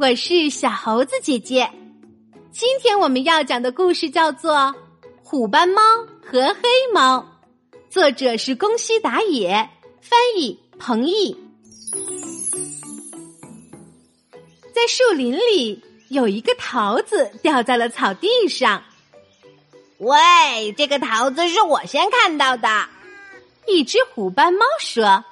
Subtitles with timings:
[0.00, 1.70] 我是小猴子姐姐。
[2.50, 4.54] 今天我们要讲的故事叫做
[5.22, 5.82] 《虎斑猫
[6.24, 6.62] 和黑
[6.94, 7.18] 猫》，
[7.90, 9.68] 作者是宫西达也，
[10.00, 11.36] 翻译彭毅。
[14.72, 18.82] 在树林里，有一个桃子掉在了草地上。
[19.98, 22.88] 喂，这个桃子是我先看到的。
[23.66, 25.22] 一只虎斑猫说：“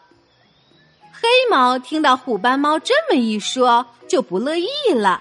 [1.21, 5.21] 黑猫听到虎斑猫这么一说，就不乐意了。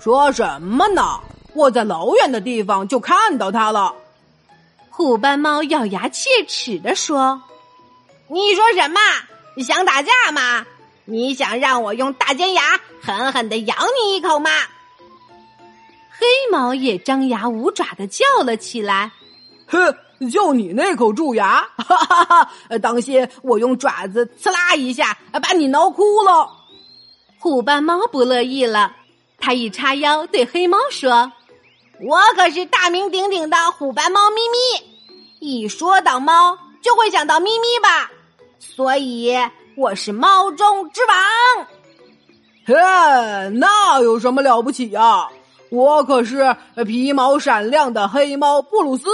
[0.00, 1.20] 说什么呢？
[1.54, 3.94] 我在老远的地方就看到它了。”
[4.90, 7.40] 虎斑猫咬牙切齿的说
[8.28, 8.98] ：“你说什么？
[9.54, 10.66] 你想打架吗？
[11.04, 14.50] 你想让我用大尖牙狠狠的咬你一口吗？”
[16.18, 19.12] 黑猫也张牙舞爪的叫了起来
[19.68, 19.94] ：“哼，
[20.32, 22.50] 就你那口蛀牙，哈哈哈！
[22.80, 26.50] 当心我用爪子刺啦一下，把你挠哭了。”
[27.38, 28.92] 虎斑猫不乐意了，
[29.38, 31.30] 它一叉腰对黑猫说
[32.00, 34.84] ：“我可是大名鼎鼎的虎斑猫咪咪，
[35.38, 38.10] 一说到猫就会想到咪咪吧，
[38.58, 39.36] 所以
[39.76, 41.66] 我是猫中之王。”
[42.66, 42.74] 嘿，
[43.58, 45.28] 那有什么了不起呀？
[45.70, 49.08] 我可是皮毛闪亮的黑猫布鲁斯，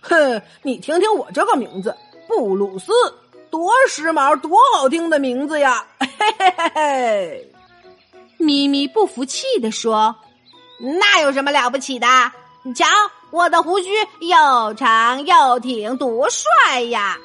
[0.00, 0.42] 哼！
[0.62, 2.92] 你听听我这个名字，布鲁斯，
[3.50, 5.86] 多时髦、多好听的名字呀！
[5.98, 7.52] 嘿嘿嘿嘿！
[8.38, 10.16] 咪咪不服气的说
[10.98, 12.06] ：“那有什么了不起的？
[12.62, 12.86] 你瞧，
[13.30, 17.18] 我的胡须又长又挺，多帅呀！”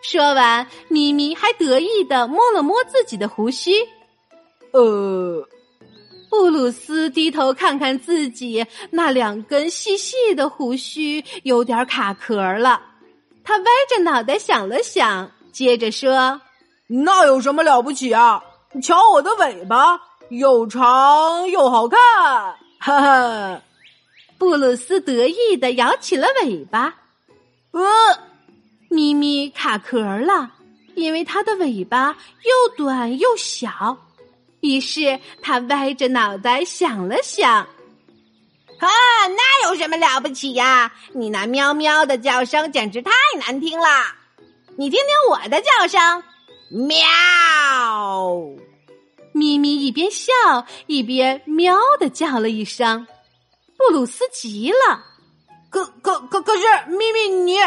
[0.00, 3.72] 说完，咪咪还得意的摸了摸自己的胡须，
[4.72, 5.46] 呃。
[6.28, 12.82] 布鲁斯低头看看自己那两根细细的胡须，有点卡壳了。
[13.42, 16.40] 他歪着脑袋想了想，接着说
[16.86, 18.42] ：“那有什么了不起啊？
[18.82, 21.98] 瞧我的尾巴，又长又好看。”
[22.78, 23.62] 哈哈，
[24.36, 26.94] 布鲁斯得意的摇起了尾巴。
[27.72, 27.82] 呃，
[28.90, 30.52] 咪咪卡壳了，
[30.94, 33.96] 因为它的尾巴又短又小。
[34.60, 37.66] 于是他歪着脑袋想了想，啊，
[38.80, 40.92] 那有什么了不起呀？
[41.12, 43.12] 你那喵喵的叫声简直太
[43.46, 43.86] 难听了！
[44.76, 46.24] 你听听我的叫声，
[46.70, 47.06] 喵！
[49.32, 50.32] 咪咪一边笑
[50.88, 53.06] 一边喵的叫了一声。
[53.76, 55.04] 布鲁斯急了，
[55.70, 57.58] 可可可可是，咪咪你，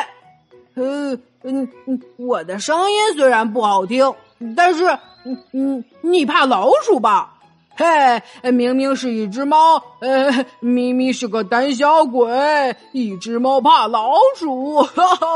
[0.75, 4.13] 呃嗯嗯，我的声音虽然不好听，
[4.57, 4.99] 但是。
[5.23, 7.37] 你你你怕老鼠吧？
[7.75, 12.75] 嘿，明明是一只猫，呃，咪咪是个胆小鬼。
[12.91, 15.27] 一只猫怕老鼠，哈哈。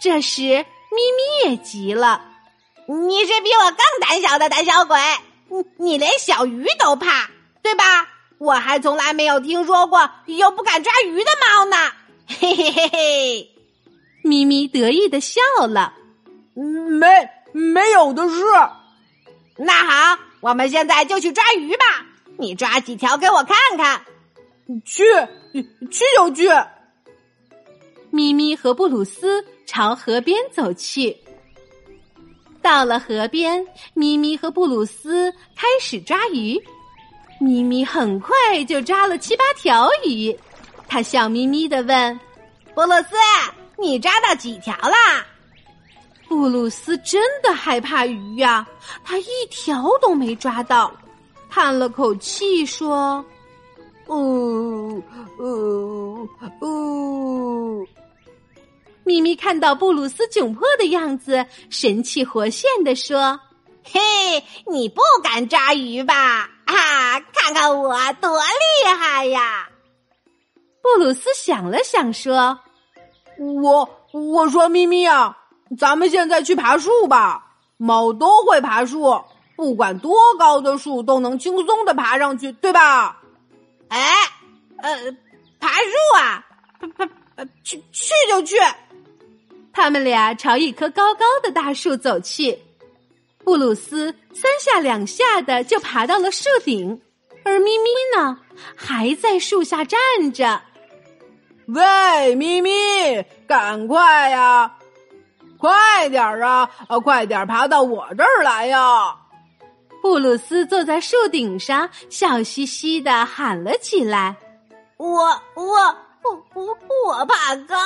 [0.00, 2.20] 这时，咪咪也急了
[2.86, 4.98] ：“你是比我更胆小的胆小鬼，
[5.48, 7.30] 你你连小鱼都怕，
[7.62, 7.84] 对吧？
[8.38, 11.76] 我还从来没有听说过有不敢抓鱼的猫呢。”
[12.28, 13.50] 嘿嘿嘿嘿，
[14.22, 15.94] 咪咪得意的笑了，
[16.54, 17.06] 没。
[17.56, 18.36] 没有的事。
[19.56, 22.04] 那好，我们现在就去抓鱼吧。
[22.38, 24.02] 你抓几条给我看看。
[24.84, 25.02] 去，
[25.90, 26.50] 去就去。
[28.10, 31.16] 咪咪和布鲁斯朝河边走去。
[32.60, 36.62] 到了河边，咪咪和布鲁斯开始抓鱼。
[37.40, 38.34] 咪咪很快
[38.68, 40.36] 就抓了七八条鱼。
[40.86, 42.20] 他笑眯眯的问
[42.74, 43.16] ：“布鲁斯，
[43.78, 45.24] 你抓到几条啦？”
[46.28, 48.66] 布鲁斯真的害怕鱼呀，
[49.04, 50.92] 他一条都没抓到，
[51.48, 53.24] 叹了口气说
[54.06, 55.02] ：“哦，
[55.38, 56.28] 哦，
[56.60, 57.86] 哦。”
[59.04, 63.40] 咪咪看到布鲁斯窘迫的样子，神气活现的说
[63.84, 64.00] ：“嘿，
[64.68, 66.50] 你不敢抓鱼吧？
[66.66, 69.68] 啊，看看我多厉害呀！”
[70.82, 72.58] 布鲁斯想了想说
[73.38, 75.38] ：“我我说咪咪啊。”
[75.78, 79.24] 咱们现在去爬树吧，猫都会爬树，
[79.56, 83.20] 不管多高的树都能轻松的爬上去，对吧？
[83.88, 84.12] 哎，
[84.78, 85.16] 呃，
[85.58, 86.46] 爬树啊，
[86.80, 88.56] 爬爬，去去就去。
[89.72, 92.58] 他们俩朝一棵高高的大树走去，
[93.44, 97.00] 布鲁斯三下两下的就爬到了树顶，
[97.44, 98.38] 而咪咪呢，
[98.74, 100.00] 还在树下站
[100.32, 100.62] 着。
[101.66, 104.76] 喂，咪咪，赶快呀！
[105.58, 106.70] 快点儿啊！
[106.88, 109.16] 啊，快点爬到我这儿来呀！
[110.02, 114.36] 布鲁斯坐在树顶上，笑嘻嘻的喊了起来
[114.98, 115.06] ：“我
[115.54, 115.64] 我
[116.22, 117.76] 我我我怕高！”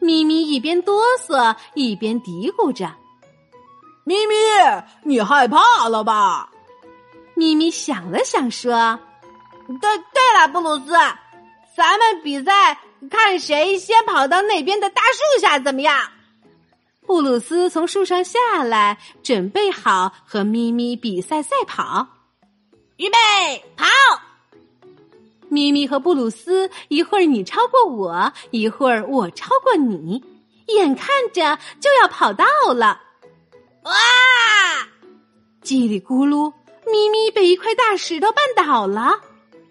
[0.00, 2.92] 咪咪一边哆嗦一边嘀咕着
[4.04, 4.34] ：“咪咪，
[5.02, 6.50] 你害怕了吧？”
[7.34, 8.98] 咪咪想了想说
[9.80, 10.92] ：“对对了，布鲁斯，
[11.76, 12.78] 咱们比赛
[13.10, 15.96] 看谁先跑到那边的大树下，怎么样？”
[17.08, 22.06] 布鲁斯从树上下来，准备好和咪咪比赛赛跑。
[22.98, 23.16] 预备，
[23.78, 23.86] 跑！
[25.48, 30.22] 咪咪和布鲁斯一会儿你超过我，一会儿我超过你，
[30.66, 32.44] 眼看着就要跑到
[32.74, 33.00] 了。
[33.84, 33.92] 哇！
[35.62, 36.52] 叽里咕噜，
[36.84, 39.18] 咪咪被一块大石头绊倒了。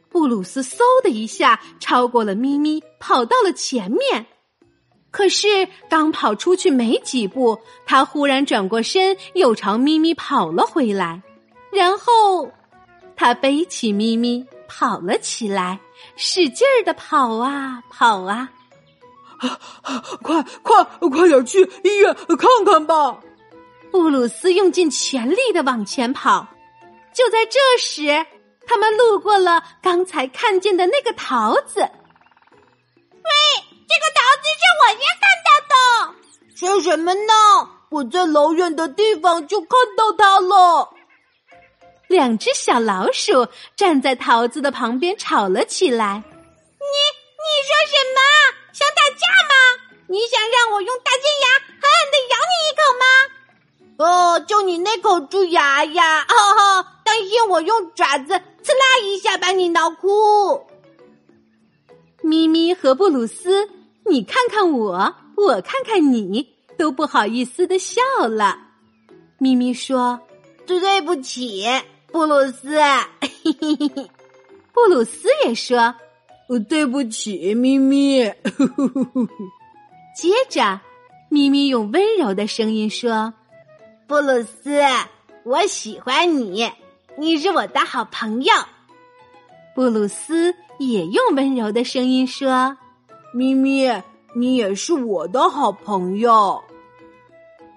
[0.10, 4.26] 布鲁斯嗖的一下超过了咪咪，跑到了前面。
[5.18, 11.24] 可是刚跑出去没几步，他忽然转过身，又朝咪咪跑了回来。
[11.72, 12.52] 然后，
[13.16, 15.80] 他背起咪咪跑了起来，
[16.16, 18.48] 使劲儿的跑啊跑啊！
[20.22, 23.20] 快快快点去医院看看吧！
[23.90, 26.48] 布鲁斯用尽全力的往前跑。
[27.12, 28.24] 就在这时，
[28.68, 31.90] 他们路过了刚才看见的那个桃子。
[34.48, 34.56] 喂！
[34.56, 35.76] 这是我先看到的，
[36.56, 37.34] 说什么呢？
[37.90, 40.90] 我在老远的地方就看到它了。
[42.08, 46.24] 两只小老鼠站在桃子的旁边吵了起来。
[46.24, 46.96] 你
[47.38, 48.22] 你说什么？
[48.72, 49.54] 想打架吗？
[50.08, 53.06] 你想让我用大尖牙狠狠的咬你一口吗？
[54.00, 56.26] 哦，就你那口蛀牙呀！
[56.28, 58.28] 哈哈，担心我用爪子
[58.64, 60.66] 刺啦一下把你挠哭。
[62.22, 63.70] 咪咪和布鲁斯。
[64.10, 68.58] 你看看我，我看看你，都不好意思的笑了。
[69.38, 70.20] 咪咪说
[70.66, 71.66] ：“对不起，
[72.12, 72.80] 布鲁斯。
[74.74, 75.94] ”布鲁斯也说
[76.70, 78.24] ：“对不起，咪咪。”
[80.16, 80.80] 接着，
[81.30, 83.34] 咪咪用温柔的声音说
[84.08, 84.82] ：“布鲁斯，
[85.44, 86.72] 我喜欢你，
[87.18, 88.54] 你是我的好朋友。”
[89.76, 92.78] 布鲁斯也用温柔的声音说。
[93.38, 93.88] 咪咪，
[94.34, 96.60] 你也是我的好朋友。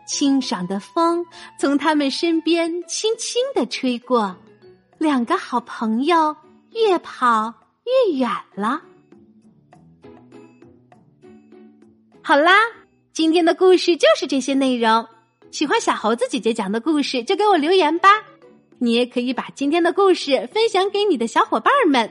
[0.07, 1.27] 清爽的风
[1.59, 4.35] 从他们身边轻轻的吹过，
[4.97, 6.35] 两个好朋友
[6.73, 7.53] 越跑
[7.85, 8.81] 越远了。
[12.23, 12.53] 好啦，
[13.13, 15.07] 今天的故事就是这些内容。
[15.51, 18.09] 喜欢小猴子姐姐讲的故事，就给我留言吧。
[18.79, 22.11] 你也可以把今天的故事分享给你的小伙伴们。